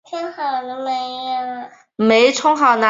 [0.01, 0.01] 越南语的声调还存在明显的地
[2.31, 2.79] 区差异。